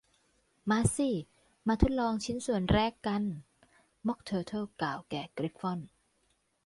[0.69, 1.09] มาสิ
[1.67, 3.23] มาทดลองชิ้นส่วนแรกกัน
[4.07, 5.79] ม็อคเทอร์เทิลกล่างแก่กริฟฟอน